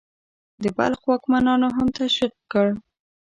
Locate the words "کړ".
2.51-2.67